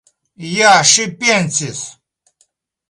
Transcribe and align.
Ja 0.53 0.71
ŝi 0.93 1.05
pensis! 1.21 1.87